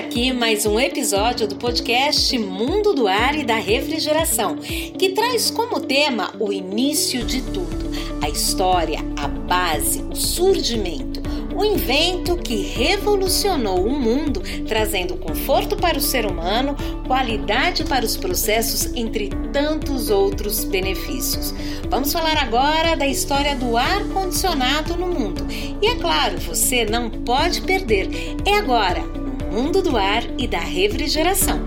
aqui 0.00 0.32
mais 0.32 0.64
um 0.64 0.80
episódio 0.80 1.46
do 1.46 1.56
podcast 1.56 2.36
Mundo 2.38 2.94
do 2.94 3.06
Ar 3.06 3.38
e 3.38 3.44
da 3.44 3.56
Refrigeração, 3.56 4.56
que 4.56 5.10
traz 5.10 5.50
como 5.50 5.78
tema 5.78 6.32
o 6.40 6.50
início 6.50 7.22
de 7.22 7.42
tudo, 7.42 7.90
a 8.22 8.28
história, 8.30 8.98
a 9.18 9.28
base, 9.28 10.02
o 10.10 10.16
surgimento, 10.16 11.20
o 11.54 11.62
invento 11.66 12.38
que 12.38 12.62
revolucionou 12.62 13.84
o 13.84 13.90
mundo, 13.90 14.42
trazendo 14.66 15.18
conforto 15.18 15.76
para 15.76 15.98
o 15.98 16.00
ser 16.00 16.24
humano, 16.24 16.74
qualidade 17.06 17.84
para 17.84 18.04
os 18.04 18.16
processos, 18.16 18.86
entre 18.94 19.28
tantos 19.52 20.08
outros 20.08 20.64
benefícios. 20.64 21.52
Vamos 21.90 22.10
falar 22.10 22.38
agora 22.38 22.96
da 22.96 23.06
história 23.06 23.54
do 23.54 23.76
ar 23.76 24.02
condicionado 24.08 24.96
no 24.96 25.08
mundo. 25.08 25.46
E 25.50 25.86
é 25.86 25.94
claro, 25.96 26.38
você 26.38 26.86
não 26.86 27.10
pode 27.10 27.60
perder. 27.60 28.08
É 28.46 28.56
agora 28.56 29.19
mundo 29.50 29.82
do 29.82 29.96
ar 29.96 30.22
e 30.38 30.46
da 30.46 30.60
refrigeração. 30.60 31.58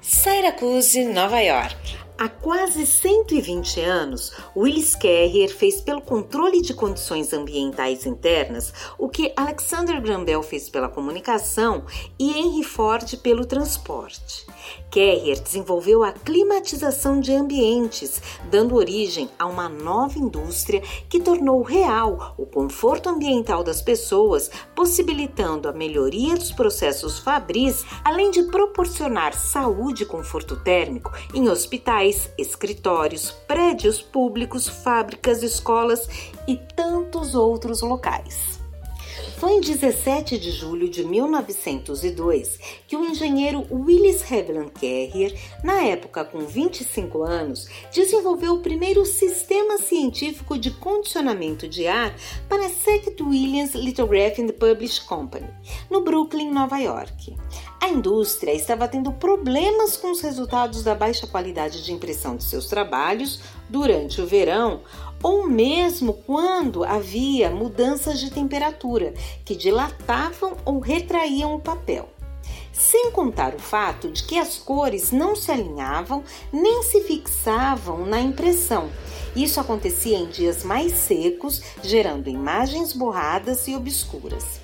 Syracuse, 0.00 1.04
Nova 1.04 1.40
York. 1.40 1.81
Há 2.22 2.28
quase 2.28 2.86
120 2.86 3.80
anos, 3.80 4.30
Willis 4.56 4.94
Carrier 4.94 5.48
fez 5.48 5.80
pelo 5.80 6.00
controle 6.00 6.62
de 6.62 6.72
condições 6.72 7.32
ambientais 7.32 8.06
internas 8.06 8.72
o 8.96 9.08
que 9.08 9.32
Alexander 9.36 10.00
Graham 10.00 10.22
Bell 10.22 10.40
fez 10.40 10.68
pela 10.68 10.88
comunicação 10.88 11.84
e 12.16 12.38
Henry 12.38 12.62
Ford 12.62 13.16
pelo 13.16 13.44
transporte. 13.44 14.46
Carrier 14.90 15.40
desenvolveu 15.40 16.02
a 16.02 16.12
climatização 16.12 17.20
de 17.20 17.32
ambientes, 17.32 18.20
dando 18.50 18.76
origem 18.76 19.28
a 19.38 19.46
uma 19.46 19.68
nova 19.68 20.18
indústria 20.18 20.82
que 21.08 21.20
tornou 21.20 21.62
real 21.62 22.34
o 22.36 22.44
conforto 22.44 23.08
ambiental 23.08 23.64
das 23.64 23.80
pessoas, 23.80 24.50
possibilitando 24.74 25.68
a 25.68 25.72
melhoria 25.72 26.34
dos 26.34 26.52
processos 26.52 27.18
fabris, 27.18 27.84
além 28.04 28.30
de 28.30 28.42
proporcionar 28.44 29.34
saúde 29.34 30.02
e 30.02 30.06
conforto 30.06 30.56
térmico 30.56 31.10
em 31.32 31.48
hospitais, 31.48 32.30
escritórios, 32.36 33.30
prédios 33.46 34.02
públicos, 34.02 34.68
fábricas, 34.68 35.42
escolas 35.42 36.08
e 36.46 36.56
tantos 36.56 37.34
outros 37.34 37.80
locais. 37.80 38.51
Foi 39.42 39.54
em 39.54 39.60
17 39.60 40.38
de 40.38 40.52
julho 40.52 40.88
de 40.88 41.04
1902 41.04 42.60
que 42.86 42.96
o 42.96 43.04
engenheiro 43.04 43.66
Willis 43.72 44.22
Haviland 44.22 44.70
Carrier, 44.70 45.36
na 45.64 45.82
época 45.82 46.24
com 46.24 46.46
25 46.46 47.24
anos, 47.24 47.66
desenvolveu 47.92 48.54
o 48.54 48.60
primeiro 48.60 49.04
sistema 49.04 49.78
científico 49.78 50.56
de 50.56 50.70
condicionamento 50.70 51.66
de 51.66 51.88
ar 51.88 52.14
para 52.48 52.66
a 52.66 52.68
Sect 52.68 53.20
Williams 53.20 53.74
Lithograph 53.74 54.38
and 54.38 54.50
Publish 54.60 55.00
Company, 55.00 55.48
no 55.90 56.02
Brooklyn, 56.02 56.52
Nova 56.52 56.78
York. 56.78 57.36
A 57.82 57.88
indústria 57.88 58.52
estava 58.52 58.86
tendo 58.86 59.12
problemas 59.12 59.96
com 59.96 60.12
os 60.12 60.20
resultados 60.20 60.84
da 60.84 60.94
baixa 60.94 61.26
qualidade 61.26 61.84
de 61.84 61.92
impressão 61.92 62.36
de 62.36 62.44
seus 62.44 62.68
trabalhos 62.68 63.40
durante 63.68 64.20
o 64.20 64.26
verão, 64.26 64.82
ou 65.22 65.46
mesmo 65.46 66.14
quando 66.26 66.84
havia 66.84 67.50
mudanças 67.50 68.18
de 68.18 68.30
temperatura 68.30 69.14
que 69.44 69.54
dilatavam 69.54 70.56
ou 70.64 70.80
retraíam 70.80 71.54
o 71.54 71.60
papel. 71.60 72.08
Sem 72.72 73.10
contar 73.10 73.54
o 73.54 73.58
fato 73.58 74.10
de 74.10 74.24
que 74.24 74.38
as 74.38 74.56
cores 74.56 75.12
não 75.12 75.36
se 75.36 75.52
alinhavam 75.52 76.24
nem 76.52 76.82
se 76.82 77.02
fixavam 77.02 78.06
na 78.06 78.20
impressão. 78.20 78.90
Isso 79.36 79.60
acontecia 79.60 80.18
em 80.18 80.26
dias 80.26 80.64
mais 80.64 80.92
secos, 80.92 81.62
gerando 81.82 82.28
imagens 82.28 82.92
borradas 82.92 83.68
e 83.68 83.76
obscuras. 83.76 84.60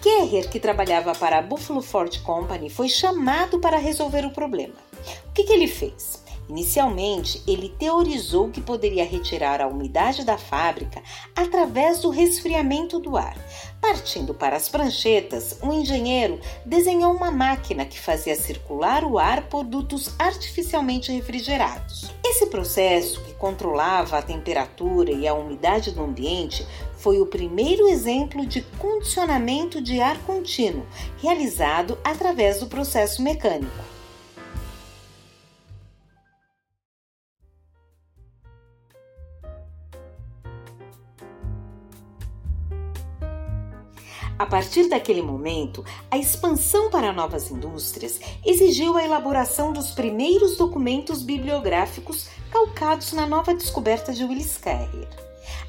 Kerrer, 0.00 0.48
que 0.48 0.60
trabalhava 0.60 1.12
para 1.14 1.38
a 1.38 1.42
Buffalo 1.42 1.82
Ford 1.82 2.16
Company, 2.22 2.70
foi 2.70 2.88
chamado 2.88 3.58
para 3.58 3.78
resolver 3.78 4.24
o 4.24 4.30
problema. 4.30 4.74
O 5.28 5.32
que, 5.32 5.44
que 5.44 5.52
ele 5.52 5.66
fez? 5.66 6.22
Inicialmente, 6.48 7.42
ele 7.46 7.68
teorizou 7.78 8.48
que 8.48 8.60
poderia 8.60 9.04
retirar 9.04 9.60
a 9.60 9.66
umidade 9.66 10.24
da 10.24 10.38
fábrica 10.38 11.02
através 11.36 12.00
do 12.00 12.08
resfriamento 12.08 12.98
do 12.98 13.18
ar. 13.18 13.36
Partindo 13.80 14.32
para 14.32 14.56
as 14.56 14.68
pranchetas, 14.68 15.58
o 15.62 15.72
engenheiro 15.72 16.40
desenhou 16.64 17.12
uma 17.12 17.30
máquina 17.30 17.84
que 17.84 18.00
fazia 18.00 18.34
circular 18.34 19.04
o 19.04 19.18
ar 19.18 19.48
por 19.48 19.62
dutos 19.62 20.14
artificialmente 20.18 21.12
refrigerados. 21.12 22.10
Esse 22.24 22.46
processo, 22.46 23.22
que 23.24 23.34
controlava 23.34 24.18
a 24.18 24.22
temperatura 24.22 25.12
e 25.12 25.28
a 25.28 25.34
umidade 25.34 25.90
do 25.90 26.02
ambiente, 26.02 26.66
foi 26.96 27.20
o 27.20 27.26
primeiro 27.26 27.88
exemplo 27.88 28.46
de 28.46 28.62
condicionamento 28.78 29.80
de 29.80 30.00
ar 30.00 30.18
contínuo, 30.22 30.86
realizado 31.18 31.98
através 32.02 32.58
do 32.58 32.66
processo 32.66 33.22
mecânico. 33.22 33.97
A 44.38 44.46
partir 44.46 44.88
daquele 44.88 45.20
momento, 45.20 45.84
a 46.08 46.16
expansão 46.16 46.90
para 46.90 47.12
novas 47.12 47.50
indústrias 47.50 48.20
exigiu 48.46 48.96
a 48.96 49.02
elaboração 49.02 49.72
dos 49.72 49.90
primeiros 49.90 50.56
documentos 50.56 51.24
bibliográficos 51.24 52.28
calcados 52.48 53.12
na 53.12 53.26
nova 53.26 53.52
descoberta 53.52 54.12
de 54.12 54.22
Willis 54.22 54.56
Carrier. 54.56 55.08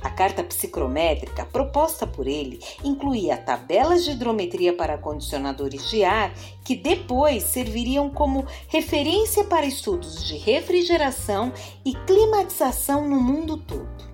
A 0.03 0.09
carta 0.11 0.43
psicrométrica 0.43 1.45
proposta 1.45 2.05
por 2.05 2.27
ele 2.27 2.59
incluía 2.83 3.37
tabelas 3.37 4.03
de 4.03 4.11
hidrometria 4.11 4.71
para 4.71 4.99
condicionadores 4.99 5.89
de 5.89 6.03
ar 6.03 6.31
que 6.63 6.75
depois 6.75 7.43
serviriam 7.43 8.07
como 8.07 8.45
referência 8.67 9.43
para 9.45 9.65
estudos 9.65 10.23
de 10.27 10.37
refrigeração 10.37 11.51
e 11.83 11.95
climatização 12.05 13.09
no 13.09 13.19
mundo 13.19 13.57
todo. 13.57 14.08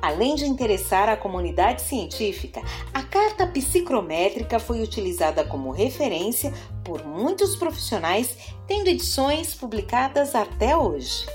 Além 0.00 0.34
de 0.34 0.44
interessar 0.44 1.08
a 1.08 1.16
comunidade 1.16 1.82
científica, 1.82 2.62
a 2.92 3.02
carta 3.02 3.46
psicrométrica 3.46 4.58
foi 4.58 4.82
utilizada 4.82 5.44
como 5.44 5.70
referência 5.70 6.52
por 6.84 7.04
muitos 7.04 7.56
profissionais, 7.56 8.36
tendo 8.66 8.88
edições 8.88 9.54
publicadas 9.54 10.34
até 10.34 10.76
hoje. 10.76 11.26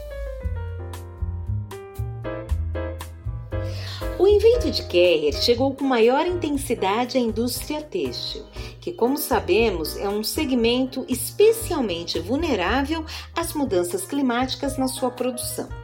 O 4.22 4.28
invento 4.28 4.70
de 4.70 4.84
Carrier 4.84 5.34
chegou 5.34 5.74
com 5.74 5.84
maior 5.84 6.28
intensidade 6.28 7.18
à 7.18 7.20
indústria 7.20 7.82
têxtil, 7.82 8.44
que, 8.80 8.94
como 8.94 9.18
sabemos, 9.18 9.98
é 9.98 10.08
um 10.08 10.24
segmento 10.24 11.04
especialmente 11.10 12.20
vulnerável 12.20 13.04
às 13.36 13.54
mudanças 13.54 14.06
climáticas 14.06 14.78
na 14.78 14.88
sua 14.88 15.10
produção. 15.10 15.81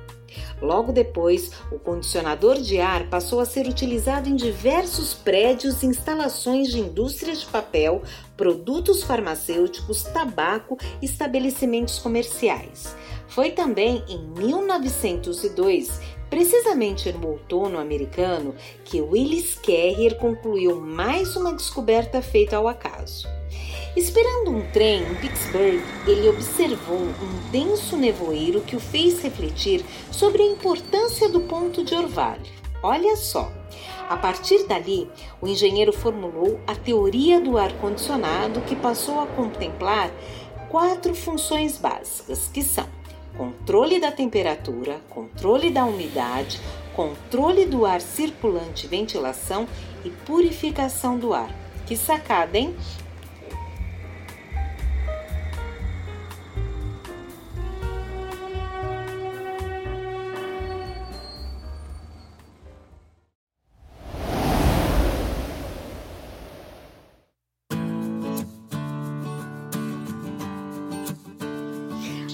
Logo 0.61 0.91
depois, 0.91 1.51
o 1.71 1.77
condicionador 1.77 2.59
de 2.59 2.79
ar 2.79 3.07
passou 3.09 3.39
a 3.39 3.45
ser 3.45 3.67
utilizado 3.67 4.27
em 4.27 4.35
diversos 4.35 5.13
prédios 5.13 5.83
e 5.83 5.85
instalações 5.85 6.69
de 6.69 6.79
indústrias 6.79 7.41
de 7.41 7.45
papel, 7.45 8.01
produtos 8.35 9.03
farmacêuticos, 9.03 10.03
tabaco 10.03 10.77
e 11.01 11.05
estabelecimentos 11.05 11.99
comerciais. 11.99 12.95
Foi 13.27 13.51
também 13.51 14.03
em 14.07 14.19
1902, 14.19 15.99
precisamente 16.29 17.11
no 17.11 17.33
outono 17.33 17.77
americano, 17.77 18.55
que 18.83 19.01
Willis 19.01 19.55
Carrier 19.55 20.17
concluiu 20.17 20.81
mais 20.81 21.35
uma 21.35 21.53
descoberta 21.53 22.21
feita 22.21 22.57
ao 22.57 22.67
acaso. 22.67 23.36
Esperando 23.97 24.51
um 24.51 24.61
trem 24.69 25.01
em 25.01 25.15
Pittsburgh, 25.15 25.81
ele 26.05 26.29
observou 26.29 26.99
um 26.99 27.49
denso 27.49 27.97
nevoeiro 27.97 28.61
que 28.61 28.75
o 28.75 28.79
fez 28.79 29.19
refletir 29.23 29.83
sobre 30.11 30.43
a 30.43 30.45
importância 30.45 31.27
do 31.27 31.39
ponto 31.41 31.83
de 31.83 31.95
orvalho. 31.95 32.45
Olha 32.83 33.15
só! 33.15 33.51
A 34.07 34.15
partir 34.15 34.67
dali, 34.67 35.09
o 35.41 35.47
engenheiro 35.47 35.91
formulou 35.91 36.59
a 36.67 36.75
teoria 36.75 37.41
do 37.41 37.57
ar-condicionado 37.57 38.61
que 38.61 38.75
passou 38.75 39.19
a 39.19 39.25
contemplar 39.25 40.11
quatro 40.69 41.15
funções 41.15 41.79
básicas, 41.79 42.51
que 42.53 42.61
são 42.61 42.85
controle 43.35 43.99
da 43.99 44.11
temperatura, 44.11 45.01
controle 45.09 45.71
da 45.71 45.85
umidade, 45.85 46.61
controle 46.95 47.65
do 47.65 47.83
ar 47.83 47.99
circulante, 47.99 48.85
ventilação 48.85 49.67
e 50.05 50.11
purificação 50.11 51.17
do 51.17 51.33
ar. 51.33 51.49
Que 51.87 51.97
sacada, 51.97 52.59
hein? 52.59 52.75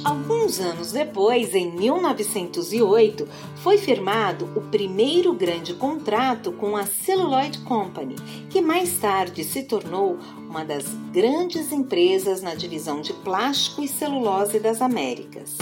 Alguns 0.04 0.60
anos 0.60 0.92
depois, 0.92 1.56
em 1.56 1.72
1908, 1.72 3.26
foi 3.58 3.78
firmado 3.78 4.50
o 4.54 4.62
primeiro 4.62 5.34
grande 5.34 5.74
contrato 5.74 6.52
com 6.52 6.76
a 6.76 6.86
Celluloid 6.86 7.60
Company, 7.60 8.16
que 8.50 8.62
mais 8.62 8.98
tarde 8.98 9.46
se 9.46 9.64
tornou 9.64 10.18
uma 10.50 10.66
das 10.66 10.86
grandes 11.14 11.72
empresas 11.72 12.42
na 12.42 12.54
divisão 12.54 13.00
de 13.00 13.14
plástico 13.14 13.82
e 13.82 13.88
celulose 13.88 14.60
das 14.60 14.82
Américas. 14.82 15.56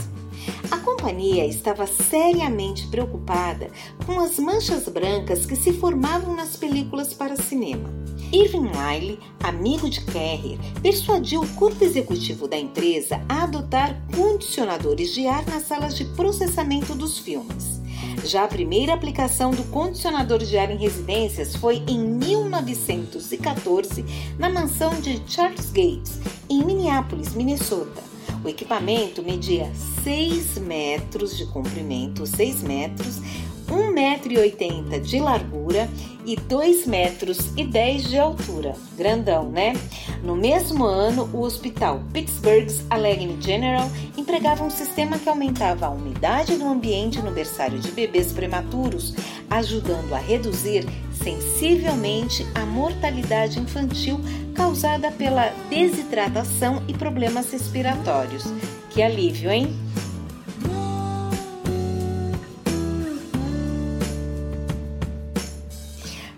A 0.71 0.77
companhia 0.79 1.45
estava 1.45 1.85
seriamente 1.85 2.88
preocupada 2.88 3.69
com 4.07 4.19
as 4.19 4.39
manchas 4.39 4.88
brancas 4.88 5.45
que 5.45 5.55
se 5.55 5.71
formavam 5.71 6.35
nas 6.35 6.55
películas 6.55 7.13
para 7.13 7.35
cinema. 7.35 7.89
Irving 8.33 8.71
Lyle, 8.71 9.19
amigo 9.43 9.89
de 9.89 9.99
Carrier, 10.05 10.57
persuadiu 10.81 11.41
o 11.41 11.47
corpo 11.55 11.83
executivo 11.83 12.47
da 12.47 12.57
empresa 12.57 13.21
a 13.27 13.43
adotar 13.43 14.01
condicionadores 14.15 15.13
de 15.13 15.27
ar 15.27 15.45
nas 15.47 15.63
salas 15.63 15.97
de 15.97 16.05
processamento 16.05 16.95
dos 16.95 17.19
filmes. 17.19 17.81
Já 18.23 18.45
a 18.45 18.47
primeira 18.47 18.93
aplicação 18.93 19.51
do 19.51 19.65
condicionador 19.65 20.39
de 20.39 20.57
ar 20.57 20.71
em 20.71 20.77
residências 20.77 21.57
foi 21.57 21.83
em 21.85 21.99
1914 21.99 24.05
na 24.39 24.49
mansão 24.49 24.97
de 25.01 25.21
Charles 25.27 25.69
Gates, 25.69 26.21
em 26.49 26.63
Minneapolis, 26.63 27.33
Minnesota. 27.33 28.01
O 28.43 28.49
equipamento 28.49 29.21
media 29.21 29.71
6 30.03 30.57
metros 30.59 31.37
de 31.37 31.45
comprimento, 31.47 32.25
6 32.25 32.63
metros, 32.63 33.17
1,80 33.71 33.91
metro 33.94 35.01
de 35.01 35.19
largura 35.19 35.89
e 36.25 36.35
2 36.35 36.85
metros 36.85 37.56
10 37.63 38.09
de 38.09 38.19
altura. 38.19 38.75
Grandão, 38.97 39.50
né? 39.50 39.73
No 40.21 40.35
mesmo 40.35 40.83
ano, 40.83 41.29
o 41.33 41.41
hospital 41.41 42.03
Pittsburgh's 42.13 42.83
Allegheny 42.89 43.41
General 43.41 43.89
empregava 44.18 44.63
um 44.63 44.69
sistema 44.69 45.18
que 45.18 45.29
aumentava 45.29 45.88
a 45.88 45.89
umidade 45.89 46.57
do 46.57 46.68
ambiente 46.68 47.21
no 47.21 47.31
berçário 47.31 47.79
de 47.79 47.91
bebês 47.91 48.31
prematuros, 48.33 49.15
ajudando 49.50 50.13
a 50.13 50.19
reduzir 50.19 50.85
sensivelmente 51.13 52.45
a 52.53 52.65
mortalidade 52.65 53.59
infantil 53.59 54.19
causada 54.53 55.12
pela 55.12 55.50
desidratação 55.69 56.83
e 56.88 56.94
problemas 56.94 57.51
respiratórios. 57.51 58.44
Que 58.89 59.01
alívio, 59.01 59.50
hein? 59.50 59.90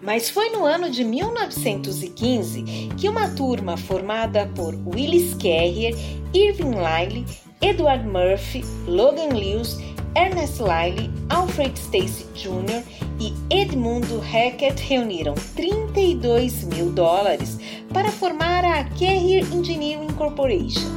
Mas 0.03 0.29
foi 0.29 0.50
no 0.50 0.65
ano 0.65 0.89
de 0.89 1.01
1915 1.01 2.89
que 2.97 3.07
uma 3.07 3.29
turma 3.29 3.77
formada 3.77 4.45
por 4.53 4.75
Willis 4.85 5.33
Carrier, 5.35 5.95
Irving 6.33 6.75
Lyle, 6.75 7.25
Edward 7.61 8.05
Murphy, 8.05 8.65
Logan 8.85 9.33
Lewis, 9.33 9.77
Ernest 10.15 10.61
Lyle, 10.61 11.09
Alfred 11.29 11.79
Stacy 11.79 12.25
Jr. 12.35 12.83
e 13.17 13.33
Edmundo 13.50 14.19
Hackett 14.19 14.83
reuniram 14.83 15.35
32 15.55 16.65
mil 16.65 16.91
dólares 16.91 17.57
para 17.94 18.11
formar 18.11 18.65
a 18.65 18.83
Carrier 18.83 19.45
Engineering 19.53 20.13
Corporation. 20.17 20.91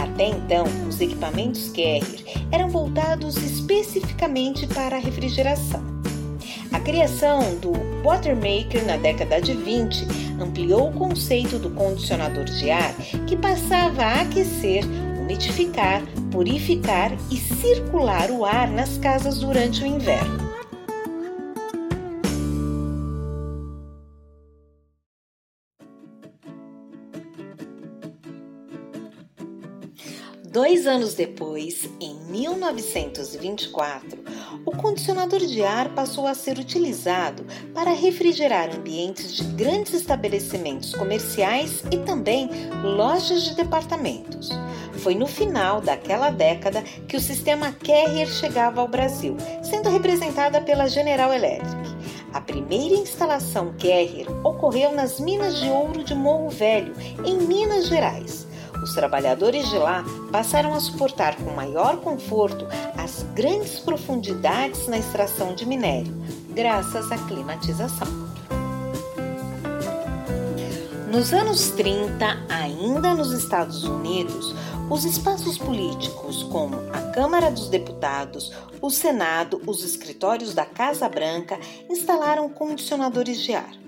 Até 0.00 0.30
então, 0.30 0.64
os 0.88 1.00
equipamentos 1.00 1.68
Carrier 1.68 2.24
eram 2.50 2.68
voltados 2.68 3.36
especificamente 3.36 4.66
para 4.66 4.96
a 4.96 5.00
refrigeração. 5.00 5.97
A 6.78 6.80
criação 6.80 7.56
do 7.56 7.72
Watermaker 8.04 8.86
na 8.86 8.96
década 8.96 9.40
de 9.40 9.52
20 9.52 10.06
ampliou 10.40 10.90
o 10.90 10.92
conceito 10.92 11.58
do 11.58 11.70
condicionador 11.70 12.44
de 12.44 12.70
ar 12.70 12.94
que 13.26 13.36
passava 13.36 14.02
a 14.02 14.20
aquecer, 14.20 14.84
umidificar, 15.20 16.00
purificar 16.30 17.10
e 17.32 17.36
circular 17.36 18.30
o 18.30 18.44
ar 18.44 18.70
nas 18.70 18.96
casas 18.96 19.40
durante 19.40 19.82
o 19.82 19.86
inverno. 19.86 20.38
Dois 30.44 30.86
anos 30.86 31.14
depois, 31.14 31.90
em 32.00 32.14
1924, 32.30 34.17
o 34.68 34.76
condicionador 34.76 35.40
de 35.40 35.64
ar 35.64 35.88
passou 35.94 36.26
a 36.26 36.34
ser 36.34 36.58
utilizado 36.58 37.42
para 37.72 37.90
refrigerar 37.92 38.68
ambientes 38.68 39.32
de 39.32 39.42
grandes 39.54 39.94
estabelecimentos 39.94 40.94
comerciais 40.94 41.82
e 41.90 41.96
também 41.96 42.50
lojas 42.82 43.44
de 43.44 43.54
departamentos. 43.54 44.50
Foi 44.98 45.14
no 45.14 45.26
final 45.26 45.80
daquela 45.80 46.28
década 46.28 46.82
que 46.82 47.16
o 47.16 47.20
sistema 47.20 47.72
Carrier 47.72 48.28
chegava 48.28 48.82
ao 48.82 48.88
Brasil, 48.88 49.38
sendo 49.62 49.88
representada 49.88 50.60
pela 50.60 50.86
General 50.86 51.32
Electric. 51.32 51.88
A 52.34 52.40
primeira 52.42 52.94
instalação 52.94 53.72
Carrier 53.78 54.26
ocorreu 54.44 54.92
nas 54.92 55.18
minas 55.18 55.58
de 55.58 55.70
ouro 55.70 56.04
de 56.04 56.14
Morro 56.14 56.50
Velho, 56.50 56.92
em 57.24 57.38
Minas 57.38 57.86
Gerais. 57.86 58.46
Os 58.82 58.94
trabalhadores 58.94 59.68
de 59.68 59.76
lá 59.76 60.04
passaram 60.30 60.72
a 60.72 60.80
suportar 60.80 61.36
com 61.36 61.50
maior 61.50 61.96
conforto 61.98 62.66
grandes 63.38 63.78
profundidades 63.78 64.88
na 64.88 64.98
extração 64.98 65.54
de 65.54 65.64
minério, 65.64 66.12
graças 66.50 67.12
à 67.12 67.16
climatização. 67.18 68.08
Nos 71.08 71.32
anos 71.32 71.70
30, 71.70 72.26
ainda 72.48 73.14
nos 73.14 73.30
Estados 73.30 73.84
Unidos, 73.84 74.56
os 74.90 75.04
espaços 75.04 75.56
políticos, 75.56 76.42
como 76.50 76.78
a 76.92 77.12
Câmara 77.12 77.48
dos 77.48 77.68
Deputados, 77.68 78.52
o 78.82 78.90
Senado, 78.90 79.62
os 79.64 79.84
escritórios 79.84 80.52
da 80.52 80.66
Casa 80.66 81.08
Branca, 81.08 81.60
instalaram 81.88 82.48
condicionadores 82.48 83.40
de 83.40 83.54
ar. 83.54 83.87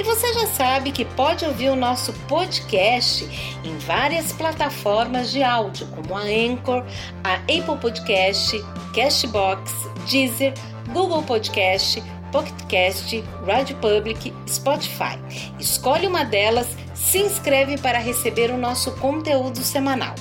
E 0.00 0.02
você 0.02 0.32
já 0.32 0.46
sabe 0.46 0.92
que 0.92 1.04
pode 1.04 1.44
ouvir 1.44 1.68
o 1.68 1.76
nosso 1.76 2.14
podcast 2.26 3.22
em 3.62 3.76
várias 3.80 4.32
plataformas 4.32 5.30
de 5.30 5.42
áudio, 5.42 5.86
como 5.88 6.16
a 6.16 6.22
Anchor, 6.22 6.82
a 7.22 7.34
Apple 7.34 7.76
Podcast, 7.78 8.58
Castbox, 8.94 9.70
Deezer, 10.10 10.54
Google 10.94 11.22
Podcast, 11.24 12.02
Pocketcast, 12.32 13.22
Radio 13.44 13.76
Public, 13.76 14.32
Spotify. 14.48 15.18
Escolhe 15.58 16.06
uma 16.06 16.24
delas, 16.24 16.68
se 16.94 17.18
inscreve 17.18 17.76
para 17.76 17.98
receber 17.98 18.50
o 18.50 18.56
nosso 18.56 18.92
conteúdo 18.92 19.58
semanal. 19.58 20.14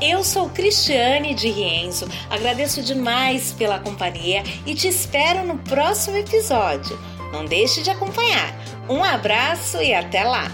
Eu 0.00 0.24
sou 0.24 0.48
Cristiane 0.48 1.32
de 1.32 1.48
Rienzo, 1.48 2.08
agradeço 2.28 2.82
demais 2.82 3.52
pela 3.52 3.78
companhia 3.78 4.42
e 4.66 4.74
te 4.74 4.88
espero 4.88 5.46
no 5.46 5.58
próximo 5.58 6.16
episódio. 6.16 6.98
Não 7.32 7.44
deixe 7.44 7.82
de 7.82 7.90
acompanhar. 7.90 8.54
Um 8.88 9.02
abraço 9.04 9.78
e 9.82 9.94
até 9.94 10.24
lá! 10.24 10.50